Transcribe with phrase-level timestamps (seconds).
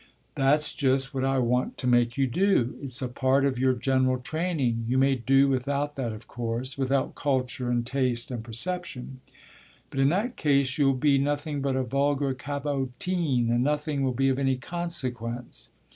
[0.33, 2.75] "That's just what I want to make you do.
[2.81, 4.85] It's a part of your general training.
[4.87, 9.21] You may do without that of course without culture and taste and perception;
[9.91, 14.29] but in that case you'll be nothing but a vulgar cabotine, and nothing will be
[14.29, 15.69] of any consequence."